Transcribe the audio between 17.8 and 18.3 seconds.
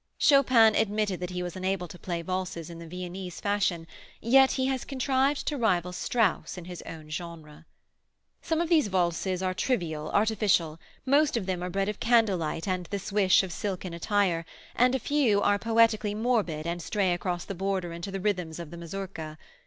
into the